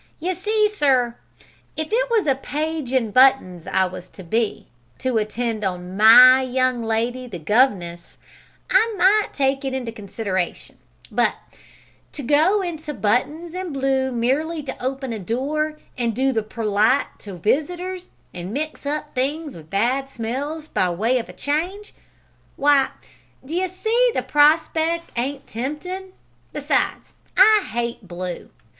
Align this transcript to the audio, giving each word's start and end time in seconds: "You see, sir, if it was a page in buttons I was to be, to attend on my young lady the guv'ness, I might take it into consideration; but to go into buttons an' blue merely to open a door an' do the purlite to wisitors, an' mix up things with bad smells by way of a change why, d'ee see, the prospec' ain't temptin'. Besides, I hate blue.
"You 0.19 0.33
see, 0.33 0.67
sir, 0.73 1.15
if 1.77 1.89
it 1.91 2.09
was 2.09 2.25
a 2.25 2.33
page 2.33 2.91
in 2.91 3.11
buttons 3.11 3.67
I 3.67 3.85
was 3.85 4.09
to 4.09 4.23
be, 4.23 4.65
to 4.97 5.19
attend 5.19 5.63
on 5.63 5.95
my 5.95 6.41
young 6.41 6.81
lady 6.81 7.27
the 7.27 7.37
guv'ness, 7.37 8.17
I 8.71 8.95
might 8.97 9.29
take 9.31 9.63
it 9.63 9.75
into 9.75 9.91
consideration; 9.91 10.79
but 11.11 11.35
to 12.13 12.23
go 12.23 12.63
into 12.63 12.95
buttons 12.95 13.53
an' 13.53 13.71
blue 13.73 14.11
merely 14.11 14.63
to 14.63 14.83
open 14.83 15.13
a 15.13 15.19
door 15.19 15.77
an' 15.99 16.13
do 16.13 16.31
the 16.31 16.41
purlite 16.41 17.19
to 17.19 17.35
wisitors, 17.37 18.07
an' 18.33 18.51
mix 18.51 18.87
up 18.87 19.13
things 19.13 19.55
with 19.55 19.69
bad 19.69 20.09
smells 20.09 20.67
by 20.67 20.89
way 20.89 21.19
of 21.19 21.29
a 21.29 21.33
change 21.33 21.93
why, 22.55 22.89
d'ee 23.45 23.67
see, 23.67 24.11
the 24.15 24.23
prospec' 24.23 25.03
ain't 25.15 25.45
temptin'. 25.45 26.11
Besides, 26.53 27.13
I 27.37 27.67
hate 27.71 28.07
blue. 28.07 28.49